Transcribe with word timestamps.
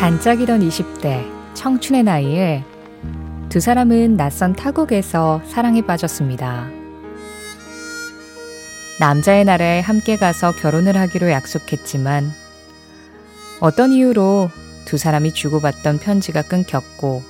반짝이던 0.00 0.60
20대 0.66 1.30
청춘의 1.52 2.04
나이에 2.04 2.64
두 3.50 3.60
사람은 3.60 4.16
낯선 4.16 4.54
타국에서 4.54 5.42
사랑에 5.46 5.82
빠졌습니다. 5.82 6.70
남자의 8.98 9.44
나라에 9.44 9.80
함께 9.80 10.16
가서 10.16 10.52
결혼을 10.52 10.96
하기로 10.96 11.30
약속했지만 11.30 12.32
어떤 13.60 13.92
이유로 13.92 14.48
두 14.86 14.96
사람이 14.96 15.34
주고받던 15.34 15.98
편지가 15.98 16.44
끊겼고 16.44 17.22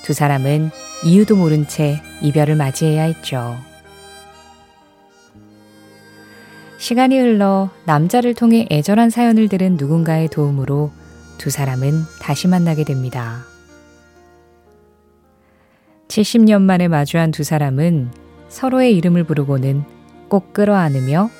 두 0.00 0.14
사람은 0.14 0.70
이유도 1.04 1.36
모른 1.36 1.68
채 1.68 2.00
이별을 2.22 2.56
맞이해야 2.56 3.02
했죠. 3.02 3.54
시간이 6.78 7.18
흘러 7.18 7.68
남자를 7.84 8.32
통해 8.32 8.66
애절한 8.70 9.10
사연을 9.10 9.50
들은 9.50 9.76
누군가의 9.76 10.28
도움으로 10.28 10.90
두 11.38 11.50
사람은 11.50 12.02
다시 12.20 12.48
만나게 12.48 12.84
됩니다. 12.84 13.44
70년 16.08 16.62
만에 16.62 16.88
마주한 16.88 17.30
두 17.30 17.44
사람은 17.44 18.10
서로의 18.48 18.96
이름을 18.96 19.24
부르고는 19.24 19.84
꼭 20.28 20.52
끌어안으며 20.52 21.30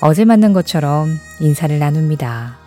어제 0.00 0.24
만난 0.24 0.52
것처럼 0.52 1.08
인사를 1.40 1.78
나눕니다. 1.78 2.58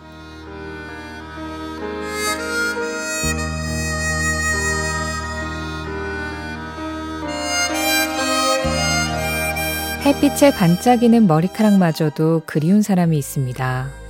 햇빛에 10.04 10.52
반짝이는 10.52 11.26
머리카락마저도 11.26 12.42
그리운 12.46 12.80
사람이 12.80 13.18
있습니다. 13.18 14.07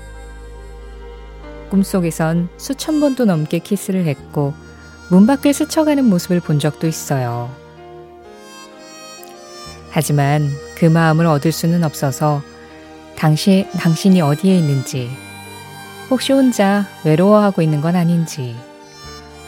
꿈속에선 1.69 2.49
수천 2.57 3.01
번도 3.01 3.25
넘게 3.25 3.61
키스를 3.61 4.07
했고 4.07 4.55
문 5.11 5.27
밖을 5.27 5.53
스쳐가는 5.53 6.05
모습을 6.05 6.41
본 6.41 6.59
적도 6.59 6.87
있어요. 6.87 7.51
하지만 9.91 10.51
그 10.77 10.85
마음을 10.85 11.27
얻을 11.27 11.51
수는 11.51 11.83
없어서 11.83 12.43
당시, 13.17 13.67
당신이 13.79 14.21
어디에 14.21 14.57
있는지, 14.57 15.11
혹시 16.11 16.33
혼자 16.33 16.87
외로워하고 17.05 17.63
있는 17.63 17.81
건 17.81 17.97
아닌지, 17.97 18.55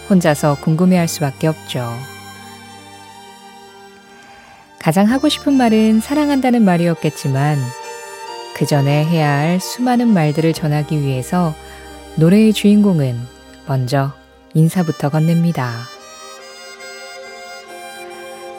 혼자서 0.08 0.56
궁금해할 0.60 1.06
수밖에 1.06 1.46
없죠. 1.46 1.88
가장 4.80 5.08
하고 5.08 5.28
싶은 5.28 5.52
말은 5.52 6.00
사랑한다는 6.00 6.64
말이었겠지만, 6.64 7.58
그 8.56 8.66
전에 8.66 9.04
해야 9.04 9.30
할 9.30 9.60
수많은 9.60 10.08
말들을 10.08 10.52
전하기 10.52 11.00
위해서 11.00 11.54
노래의 12.16 12.52
주인공은 12.52 13.16
먼저 13.66 14.12
인사부터 14.54 15.10
건넵니다. 15.10 15.72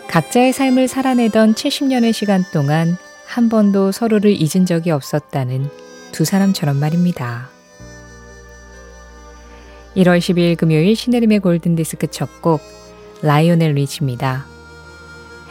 각자의 0.07 0.51
삶을 0.53 0.87
살아내던 0.87 1.53
70년의 1.53 2.13
시간 2.13 2.43
동안 2.51 2.97
한 3.25 3.49
번도 3.49 3.91
서로를 3.91 4.31
잊은 4.31 4.65
적이 4.65 4.91
없었다는 4.91 5.69
두 6.11 6.25
사람처럼 6.25 6.77
말입니다. 6.77 7.49
1월 9.95 10.19
12일 10.19 10.57
금요일 10.57 10.95
신혜림의 10.95 11.39
골든디스크 11.39 12.07
첫 12.07 12.41
곡 12.41 12.61
라이오넬 13.21 13.73
리치입니다. 13.73 14.45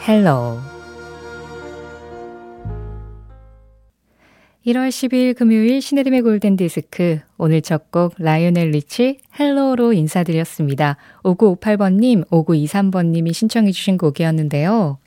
Hello 0.07 0.59
1월 4.65 4.89
12일 4.89 5.35
금요일 5.35 5.81
신혜림의 5.81 6.21
골든 6.21 6.55
디스크 6.55 7.19
오늘 7.39 7.63
첫 7.63 7.89
곡 7.89 8.13
라이오넬 8.19 8.69
리치 8.69 9.17
Hello로 9.39 9.91
인사드렸습니다. 9.93 10.97
5958번님, 11.23 12.27
5923번님이 12.29 13.33
신청해 13.33 13.71
주신 13.71 13.97
곡이었는데요. 13.97 14.99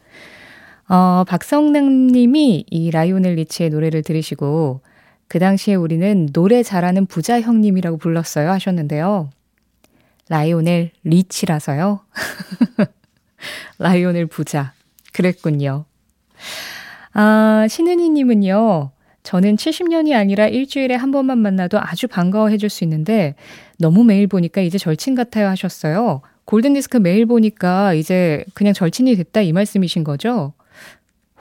어, 0.88 1.24
박성남 1.28 2.08
님이 2.08 2.66
이 2.68 2.90
라이오넬 2.90 3.34
리치의 3.36 3.70
노래를 3.70 4.02
들으시고 4.02 4.80
그 5.28 5.38
당시에 5.38 5.76
우리는 5.76 6.28
노래 6.32 6.64
잘하는 6.64 7.06
부자 7.06 7.40
형님이라고 7.40 7.98
불렀어요 7.98 8.50
하셨는데요. 8.50 9.30
라이오넬 10.30 10.90
리치라서요. 11.04 12.00
라이오넬 13.78 14.26
부자. 14.26 14.72
그랬군요. 15.12 15.84
아, 17.12 17.66
신은희 17.70 18.10
님은요. 18.10 18.93
저는 19.24 19.56
70년이 19.56 20.14
아니라 20.14 20.46
일주일에 20.46 20.94
한 20.94 21.10
번만 21.10 21.38
만나도 21.38 21.80
아주 21.80 22.06
반가워해 22.08 22.58
줄 22.58 22.68
수 22.70 22.84
있는데 22.84 23.34
너무 23.78 24.04
매일 24.04 24.26
보니까 24.26 24.60
이제 24.60 24.78
절친 24.78 25.14
같아요 25.14 25.48
하셨어요. 25.48 26.22
골든디스크 26.44 26.98
매일 26.98 27.26
보니까 27.26 27.94
이제 27.94 28.44
그냥 28.54 28.74
절친이 28.74 29.16
됐다 29.16 29.40
이 29.40 29.52
말씀이신 29.52 30.04
거죠? 30.04 30.52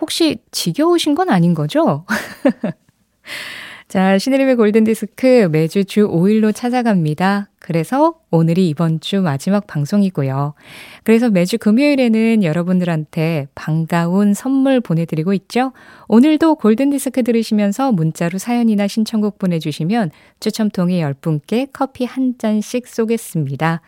혹시 0.01 0.37
지겨우신 0.51 1.13
건 1.15 1.29
아닌 1.29 1.53
거죠? 1.53 2.05
자, 3.93 4.17
신혜림의 4.17 4.55
골든디스크 4.55 5.49
매주 5.51 5.85
주 5.85 6.07
5일로 6.07 6.51
찾아갑니다. 6.51 7.51
그래서 7.59 8.15
오늘이 8.31 8.67
이번 8.67 8.99
주 8.99 9.21
마지막 9.21 9.67
방송이고요. 9.67 10.55
그래서 11.03 11.29
매주 11.29 11.59
금요일에는 11.59 12.43
여러분들한테 12.43 13.49
반가운 13.53 14.33
선물 14.33 14.81
보내드리고 14.81 15.33
있죠. 15.33 15.73
오늘도 16.07 16.55
골든디스크 16.55 17.21
들으시면서 17.21 17.91
문자로 17.91 18.39
사연이나 18.39 18.87
신청곡 18.87 19.37
보내주시면 19.37 20.09
추첨 20.39 20.71
통해 20.71 20.99
10분께 21.03 21.69
커피 21.71 22.05
한 22.05 22.33
잔씩 22.39 22.87
쏘겠습니다. 22.87 23.81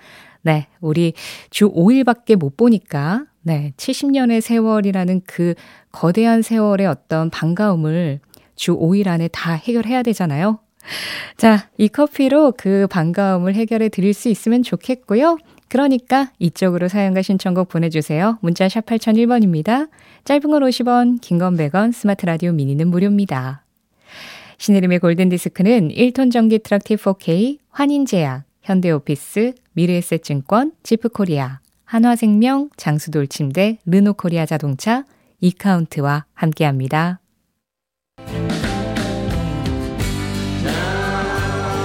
네, 0.44 0.68
우리 0.82 1.14
주 1.50 1.74
5일밖에 1.74 2.36
못 2.36 2.58
보니까, 2.58 3.26
네, 3.42 3.74
70년의 3.78 4.42
세월이라는 4.42 5.22
그 5.26 5.56
거대한 5.92 6.44
세월의 6.44 6.86
어떤 6.86 7.32
반가움을 7.32 8.20
주 8.56 8.78
5일 8.78 9.08
안에 9.08 9.28
다 9.30 9.54
해결해야 9.54 10.04
되잖아요. 10.04 10.60
자, 11.38 11.70
이 11.78 11.88
커피로 11.88 12.54
그 12.56 12.88
반가움을 12.90 13.56
해결해 13.56 13.90
드릴 13.90 14.14
수 14.14 14.30
있으면 14.30 14.64
좋겠고요. 14.64 15.38
그러니까 15.68 16.32
이쪽으로 16.40 16.88
사연과 16.88 17.22
신청곡 17.24 17.70
보내주세요. 17.70 18.38
문자 18.42 18.70
샵 18.70 18.86
8001번입니다. 18.86 19.90
짧은 20.24 20.42
건 20.50 20.62
50원, 20.62 21.20
긴 21.22 21.40
건 21.40 21.58
100원, 21.58 21.92
스마트 21.92 22.26
라디오 22.26 22.52
미니는 22.52 22.88
무료입니다. 22.88 23.64
신혜림의 24.58 25.00
골든디스크는 25.00 25.90
1톤 25.90 26.32
전기 26.32 26.60
트럭 26.60 26.84
T4K, 26.84 27.58
환인제약, 27.72 28.44
현대오피스, 28.62 29.54
미래에셋증권, 29.74 30.72
지프코리아, 30.84 31.60
한화생명, 31.84 32.70
장수돌침대, 32.78 33.80
르노코리아 33.86 34.46
자동차, 34.46 35.04
이카운트와 35.42 36.26
함께합니다. 36.34 37.20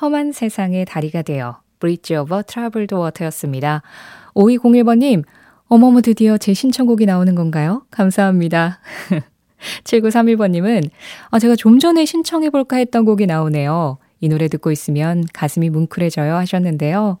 험한 0.00 0.32
세상의 0.32 0.84
다리가 0.84 1.22
되어 1.22 1.60
Bridge 1.78 2.16
Over 2.16 2.42
Troubled 2.42 2.94
Water였습니다. 2.94 3.82
5201번님, 4.34 5.24
어머머 5.68 6.00
드디어 6.00 6.38
제 6.38 6.54
신청곡이 6.54 7.06
나오는 7.06 7.34
건가요? 7.34 7.82
감사합니다. 7.90 8.78
7931번님은 9.84 10.90
아, 11.30 11.38
제가 11.38 11.56
좀 11.56 11.78
전에 11.78 12.04
신청해볼까 12.04 12.76
했던 12.76 13.04
곡이 13.04 13.26
나오네요. 13.26 13.98
이 14.20 14.28
노래 14.28 14.48
듣고 14.48 14.70
있으면 14.70 15.24
가슴이 15.32 15.70
뭉클해져요 15.70 16.34
하셨는데요. 16.34 17.18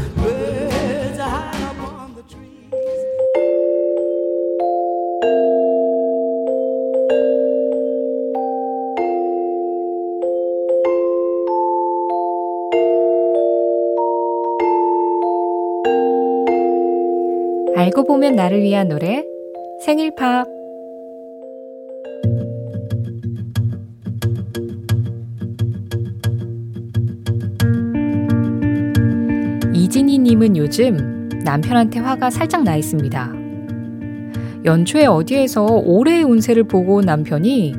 알고 17.75 18.03
보면 18.03 18.35
나를 18.35 18.61
위한 18.61 18.87
노래 18.87 19.25
생일 19.83 20.11
팝 20.13 20.56
이진희님은 30.27 30.57
요즘 30.57 31.29
남편한테 31.43 31.99
화가 31.99 32.29
살짝 32.29 32.63
나 32.63 32.75
있습니다. 32.75 33.33
연초에 34.65 35.05
어디에서 35.05 35.65
올해의 35.65 36.23
운세를 36.23 36.65
보고 36.65 36.95
온 36.95 37.05
남편이 37.05 37.73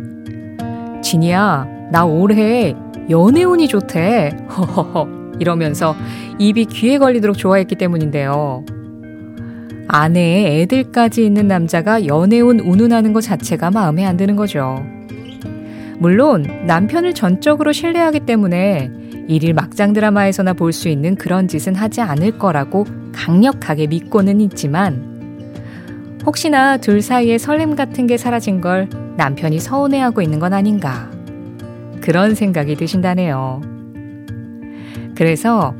진이야 1.02 1.88
나 1.92 2.04
올해 2.06 2.74
연애운이 3.10 3.68
좋대 3.68 4.36
허허허 4.48 5.08
이러면서 5.38 5.94
입이 6.38 6.64
귀에 6.66 6.98
걸리도록 6.98 7.36
좋아했기 7.36 7.76
때문인데요. 7.76 8.64
아내에 9.86 10.62
애들까지 10.62 11.24
있는 11.24 11.48
남자가 11.48 12.06
연애운 12.06 12.60
운운하는 12.60 13.12
것 13.12 13.20
자체가 13.20 13.70
마음에 13.70 14.04
안 14.04 14.16
드는 14.16 14.36
거죠. 14.36 14.82
물론 15.98 16.46
남편을 16.66 17.14
전적으로 17.14 17.72
신뢰하기 17.72 18.20
때문에 18.20 18.97
일일 19.28 19.52
막장 19.54 19.92
드라마에서나 19.92 20.54
볼 20.54 20.72
수 20.72 20.88
있는 20.88 21.14
그런 21.14 21.48
짓은 21.48 21.74
하지 21.74 22.00
않을 22.00 22.38
거라고 22.38 22.86
강력하게 23.12 23.86
믿고는 23.86 24.40
있지만 24.40 26.18
혹시나 26.24 26.76
둘 26.76 27.02
사이에 27.02 27.38
설렘 27.38 27.76
같은 27.76 28.06
게 28.06 28.16
사라진 28.16 28.60
걸 28.60 28.88
남편이 29.16 29.58
서운해하고 29.58 30.22
있는 30.22 30.38
건 30.38 30.52
아닌가 30.52 31.10
그런 32.00 32.34
생각이 32.34 32.76
드신다네요. 32.76 33.60
그래서 35.14 35.74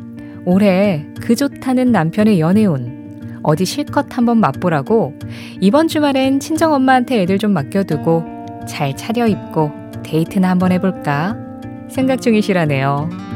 올해 0.44 1.06
그 1.20 1.34
좋다는 1.34 1.92
남편의 1.92 2.40
연애운 2.40 3.38
어디 3.42 3.64
실컷 3.64 4.16
한번 4.16 4.38
맛보라고 4.38 5.14
이번 5.60 5.88
주말엔 5.88 6.40
친정 6.40 6.72
엄마한테 6.72 7.22
애들 7.22 7.38
좀 7.38 7.52
맡겨두고 7.52 8.24
잘 8.66 8.96
차려입고 8.96 9.70
데이트나 10.02 10.50
한번 10.50 10.72
해볼까 10.72 11.36
생각 11.88 12.20
중이시라네요. 12.20 13.27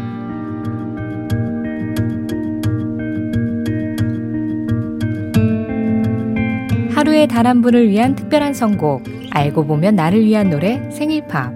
하루에 7.02 7.26
단 7.26 7.46
한 7.49 7.62
분을 7.62 7.88
위한 7.88 8.14
특별한 8.14 8.54
선곡 8.54 9.02
알고 9.32 9.66
보면 9.66 9.96
나를 9.96 10.25
위한 10.25 10.50
노래 10.50 10.88
생일팝 10.93 11.52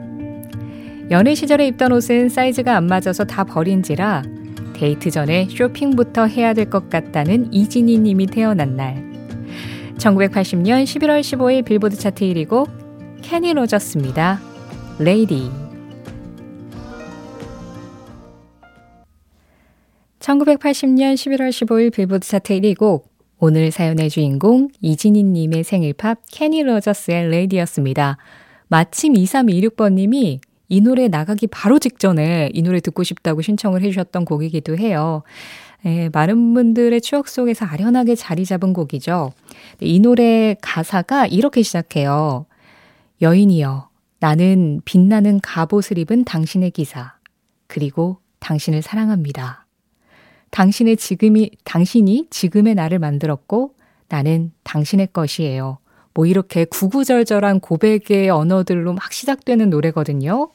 연애 1.12 1.36
시절에 1.36 1.68
입던 1.68 1.92
옷은 1.92 2.30
사이즈가 2.30 2.76
안 2.76 2.88
맞아서 2.88 3.22
다 3.22 3.44
버린지라 3.44 4.24
데이트 4.74 5.08
전에 5.08 5.46
쇼핑부터 5.48 6.26
해야 6.26 6.52
될 6.52 6.68
것 6.68 6.90
같다는 6.90 7.52
이진희 7.52 7.98
님이 7.98 8.26
태어난 8.26 8.74
날. 8.74 8.96
1980년 9.98 10.82
11월 10.82 11.20
15일 11.20 11.64
빌보드 11.64 11.94
차트 11.96 12.24
1위곡 12.24 12.68
케니 13.22 13.54
로저스입니다. 13.54 14.40
Lady. 14.98 15.48
1980년 20.18 21.14
11월 21.14 21.50
15일 21.50 21.92
빌보드 21.92 22.26
차트 22.26 22.52
1위 22.58 22.76
곡 22.76 23.15
오늘 23.38 23.70
사연의 23.70 24.08
주인공 24.08 24.68
이진희 24.80 25.22
님의 25.22 25.62
생일팝 25.62 26.22
케니 26.32 26.62
로저스의 26.62 27.28
Lady였습니다. 27.28 28.16
마침 28.68 29.12
2326번님이 29.12 30.40
이 30.68 30.80
노래 30.80 31.08
나가기 31.08 31.46
바로 31.48 31.78
직전에 31.78 32.48
이 32.54 32.62
노래 32.62 32.80
듣고 32.80 33.02
싶다고 33.02 33.42
신청을 33.42 33.82
해주셨던 33.82 34.24
곡이기도 34.24 34.78
해요. 34.78 35.22
예, 35.84 36.08
많은 36.12 36.54
분들의 36.54 37.00
추억 37.02 37.28
속에서 37.28 37.66
아련하게 37.66 38.14
자리 38.14 38.46
잡은 38.46 38.72
곡이죠. 38.72 39.32
이 39.80 40.00
노래 40.00 40.56
가사가 40.62 41.26
이렇게 41.26 41.62
시작해요. 41.62 42.46
여인이여, 43.20 43.90
나는 44.18 44.80
빛나는 44.86 45.40
갑옷을 45.40 45.98
입은 45.98 46.24
당신의 46.24 46.70
기사, 46.70 47.14
그리고 47.66 48.18
당신을 48.40 48.80
사랑합니다. 48.80 49.65
당신의 50.50 50.96
지금이, 50.96 51.50
당신이 51.64 52.26
지금의 52.30 52.74
나를 52.74 52.98
만들었고, 52.98 53.74
나는 54.08 54.52
당신의 54.64 55.08
것이에요. 55.12 55.78
뭐 56.14 56.26
이렇게 56.26 56.64
구구절절한 56.64 57.60
고백의 57.60 58.30
언어들로 58.30 58.94
막 58.94 59.12
시작되는 59.12 59.68
노래거든요. 59.68 60.50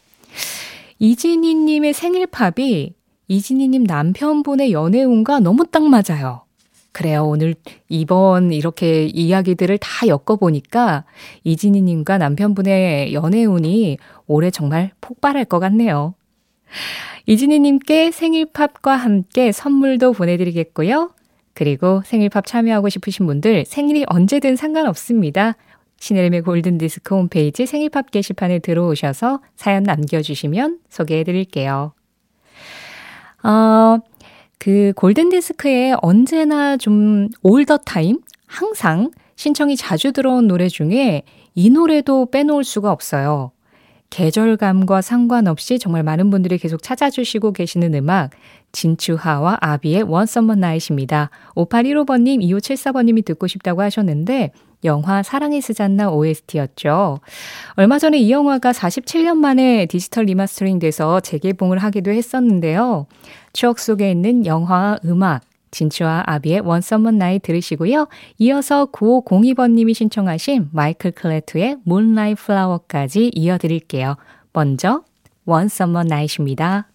이진희님의 1.00 1.94
생일팝이 1.94 2.94
이진희님 3.28 3.84
남편분의 3.84 4.72
연애운과 4.72 5.40
너무 5.40 5.66
딱 5.68 5.84
맞아요. 5.84 6.44
그래요. 6.92 7.26
오늘 7.26 7.56
이번 7.88 8.52
이렇게 8.52 9.06
이야기들을 9.06 9.78
다 9.78 10.08
엮어보니까 10.08 11.06
이진희님과 11.44 12.18
남편분의 12.18 13.14
연애운이 13.14 13.98
올해 14.28 14.52
정말 14.52 14.92
폭발할 15.00 15.46
것 15.46 15.60
같네요. 15.60 16.14
이진희님께 17.26 18.12
생일팝과 18.12 18.96
함께 18.96 19.52
선물도 19.52 20.14
보내드리겠고요. 20.14 21.12
그리고 21.54 22.02
생일팝 22.06 22.46
참여하고 22.46 22.90
싶으신 22.90 23.26
분들 23.26 23.66
생일이 23.66 24.06
언제든 24.08 24.56
상관없습니다. 24.56 25.56
신혜림의 25.98 26.42
골든디스크 26.42 27.16
홈페이지 27.16 27.66
생일팝 27.66 28.10
게시판에 28.10 28.60
들어오셔서 28.60 29.42
사연 29.56 29.84
남겨주시면 29.84 30.80
소개해 30.90 31.24
드릴게요. 31.24 31.94
어, 33.44 33.98
그 34.58 34.94
골든디스크에 34.96 35.96
언제나 36.02 36.78
좀 36.78 37.30
올더 37.44 37.78
타임? 37.78 38.20
항상 38.48 39.12
신청이 39.36 39.76
자주 39.76 40.12
들어온 40.12 40.48
노래 40.48 40.68
중에 40.68 41.24
이 41.56 41.70
노래도 41.70 42.30
빼놓을 42.30 42.64
수가 42.64 42.92
없어요. 42.92 43.52
계절감과 44.12 45.02
상관없이 45.02 45.80
정말 45.80 46.04
많은 46.04 46.30
분들이 46.30 46.58
계속 46.60 46.84
찾아주시고 46.84 47.54
계시는 47.54 47.96
음악 47.96 48.30
진추하와 48.74 49.58
아비의 49.62 50.04
One 50.04 50.24
Summer 50.24 50.58
Night입니다. 50.58 51.32
5815번님, 51.56 52.42
2574번님이 52.44 53.26
듣고 53.26 53.48
싶다고 53.48 53.82
하셨는데 53.82 54.52
영화 54.84 55.24
사랑의 55.24 55.62
스잔나 55.62 56.10
OST였죠. 56.12 57.20
얼마 57.76 58.00
전에 58.00 58.20
이 58.20 58.32
영화가 58.32 58.72
47년 58.72 59.38
만에 59.38 59.86
디지털 59.86 60.26
리마스터링 60.26 60.80
돼서 60.80 61.20
재개봉을 61.20 61.78
하기도 61.78 62.12
했었는데요. 62.12 63.08
추억 63.54 63.80
속에 63.80 64.12
있는 64.12 64.46
영화 64.46 64.98
음악 65.06 65.42
진추하와 65.72 66.24
아비의 66.28 66.60
One 66.60 66.80
Summer 66.80 67.16
Night 67.16 67.46
들으시고요. 67.46 68.08
이어서 68.38 68.88
9502번님이 68.92 69.94
신청하신 69.94 70.70
마이클 70.72 71.12
크레투의 71.12 71.78
Moonlight 71.88 72.42
Flower까지 72.44 73.32
이어드릴게요. 73.34 74.18
먼저 74.54 75.04
One 75.46 75.66
Summer 75.66 76.06
Night입니다. 76.06 76.90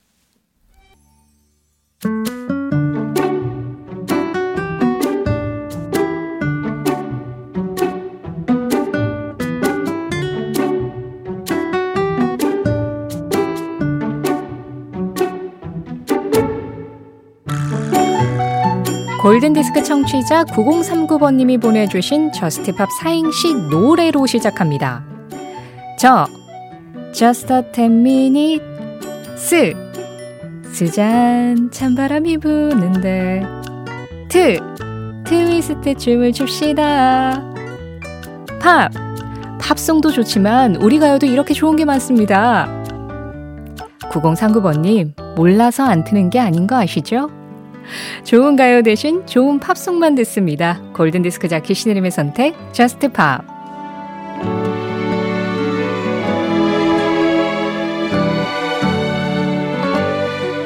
골든디스크 19.37 19.83
청취자 19.83 20.45
9039번님이 20.45 21.61
보내주신 21.61 22.33
저스티팝 22.33 22.89
사행시 23.03 23.53
노래로 23.53 24.25
시작합니다. 24.25 25.05
저, 25.99 26.27
just 27.13 27.53
a 27.53 27.61
ten 27.71 28.01
minute, 28.01 28.65
스, 29.37 29.75
스잔 30.73 31.71
찬바람이 31.71 32.39
부는데, 32.39 33.43
트, 34.31 34.59
트위스트 35.25 35.95
춤을 35.95 36.33
춥시다. 36.33 37.45
팝, 38.59 38.91
팝송도 39.61 40.13
좋지만 40.13 40.77
우리 40.77 40.99
가요도 40.99 41.27
이렇게 41.27 41.53
좋은 41.53 41.77
게 41.77 41.85
많습니다. 41.85 42.69
9039번님, 44.11 45.37
몰라서 45.37 45.85
안 45.85 46.05
트는 46.05 46.31
게 46.31 46.39
아닌 46.39 46.67
거 46.67 46.77
아시죠? 46.77 47.29
좋은 48.25 48.57
가요 48.57 48.83
대신 48.83 49.27
좋은 49.27 49.59
팝송만 49.59 50.15
듣습니다. 50.17 50.81
골든디스크 50.95 51.49
자키 51.49 51.75
신혜림의 51.75 52.11
선택, 52.11 52.55
Just 52.73 53.09
Pop. 53.13 53.45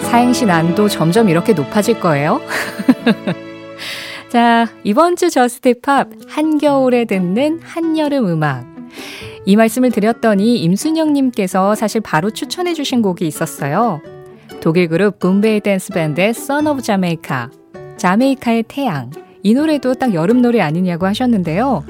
사행시 0.03 0.45
난도 0.45 0.89
점점 0.89 1.29
이렇게 1.29 1.53
높아질 1.53 2.01
거예요. 2.01 2.41
자, 4.29 4.67
이번 4.83 5.17
주 5.17 5.31
Just 5.31 5.81
Pop, 5.81 6.09
한겨울에 6.29 7.05
듣는 7.05 7.61
한여름 7.63 8.27
음악. 8.27 8.67
이 9.47 9.57
말씀을 9.57 9.91
드렸더니 9.91 10.59
임순영님께서 10.59 11.75
사실 11.75 12.01
바로 12.01 12.31
추천해 12.31 12.75
주신 12.75 13.03
곡이 13.03 13.27
있었어요. 13.27 14.03
독일 14.61 14.89
그룹 14.89 15.19
굼베이 15.19 15.61
댄스 15.61 15.93
밴드의 15.93 16.31
Sun 16.31 16.67
of 16.67 16.83
Jamaica, 16.83 17.47
자메이카의 17.97 18.65
태양. 18.69 19.11
이 19.43 19.55
노래도 19.55 19.95
딱 19.95 20.13
여름 20.13 20.43
노래 20.43 20.61
아니냐고 20.61 21.07
하셨는데요. 21.07 21.83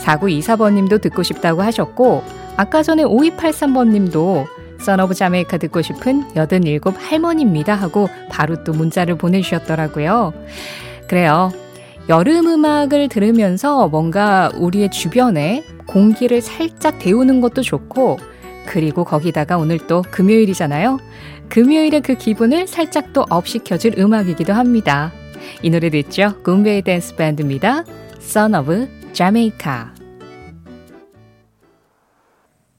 4924번 0.00 0.74
님도 0.74 0.98
듣고 0.98 1.22
싶다고 1.22 1.62
하셨고, 1.62 2.22
아까 2.58 2.82
전에 2.82 3.04
5283번 3.04 3.88
님도 3.88 4.46
Son 4.80 5.00
of 5.00 5.14
Jamaica 5.14 5.58
듣고 5.58 5.80
싶은 5.80 6.24
87 6.34 6.80
할머니입니다 6.94 7.74
하고 7.74 8.08
바로 8.28 8.64
또 8.64 8.72
문자를 8.72 9.16
보내주셨더라고요. 9.16 10.34
그래요. 11.08 11.50
여름 12.10 12.48
음악을 12.48 13.08
들으면서 13.08 13.88
뭔가 13.88 14.50
우리의 14.56 14.90
주변에 14.90 15.64
공기를 15.86 16.42
살짝 16.42 16.98
데우는 16.98 17.40
것도 17.40 17.62
좋고, 17.62 18.18
그리고 18.66 19.04
거기다가 19.04 19.56
오늘 19.56 19.78
또 19.78 20.02
금요일이잖아요. 20.10 20.98
금요일의 21.50 22.02
그 22.02 22.14
기분을 22.14 22.68
살짝 22.68 23.12
또 23.12 23.26
업시켜줄 23.28 23.98
음악이기도 23.98 24.52
합니다. 24.52 25.12
이 25.62 25.70
노래 25.70 25.90
듣죠? 25.90 26.40
굼베이 26.44 26.82
댄스 26.82 27.16
밴드입니다. 27.16 27.84
Son 28.18 28.54
of 28.54 28.86
Jamaica. 29.12 29.86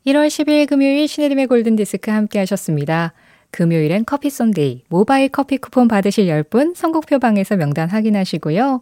1월 0.08 0.28
10일 0.28 0.70
금요일 0.70 1.06
신혜림의 1.10 1.48
골든디스크 1.48 2.10
함께 2.12 2.40
하셨습니다. 2.40 3.12
금요일엔 3.52 4.06
커피 4.06 4.30
쏜데이 4.30 4.86
모바일 4.88 5.28
커피 5.28 5.58
쿠폰 5.58 5.90
받으실 5.90 6.28
10분 6.28 6.74
선곡표 6.74 7.20
방에서 7.20 7.58
명단 7.58 7.90
확인하시고요. 7.90 8.82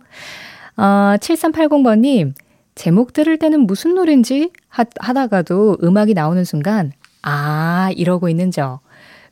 어, 0.77 0.83
7380번님 0.83 2.33
제목 2.75 3.11
들을 3.11 3.39
때는 3.39 3.61
무슨 3.61 3.95
노래인지 3.95 4.51
하, 4.67 4.85
하다가도 4.99 5.79
음악이 5.83 6.13
나오는 6.13 6.43
순간 6.45 6.93
아 7.23 7.89
이러고 7.95 8.29
있는 8.29 8.51
저 8.51 8.79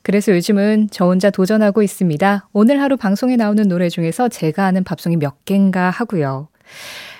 그래서 0.08 0.34
요즘은 0.34 0.88
저 0.90 1.04
혼자 1.04 1.28
도전하고 1.28 1.82
있습니다. 1.82 2.48
오늘 2.54 2.80
하루 2.80 2.96
방송에 2.96 3.36
나오는 3.36 3.68
노래 3.68 3.90
중에서 3.90 4.30
제가 4.30 4.64
아는 4.64 4.82
팝송이 4.82 5.18
몇 5.18 5.44
개인가 5.44 5.90
하고요. 5.90 6.48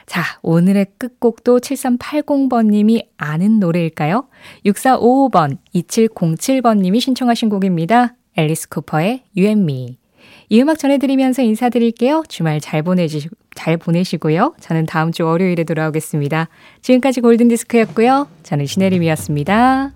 자, 0.06 0.22
오늘의 0.40 0.86
끝곡도 0.96 1.60
7380번님이 1.60 3.08
아는 3.18 3.60
노래일까요? 3.60 4.28
6455번, 4.64 5.58
2707번님이 5.74 6.98
신청하신 7.02 7.50
곡입니다. 7.50 8.14
앨리스 8.38 8.70
쿠퍼의 8.70 9.24
You 9.36 9.48
and 9.48 9.70
Me. 9.70 9.98
이 10.48 10.62
음악 10.62 10.78
전해드리면서 10.78 11.42
인사드릴게요. 11.42 12.22
주말 12.26 12.58
잘 12.58 12.82
보내시, 12.82 13.28
잘 13.54 13.76
보내시고요. 13.76 14.54
저는 14.60 14.86
다음 14.86 15.12
주 15.12 15.26
월요일에 15.26 15.64
돌아오겠습니다. 15.64 16.48
지금까지 16.80 17.20
골든디스크였고요. 17.20 18.28
저는 18.44 18.64
신혜림이었습니다. 18.64 19.92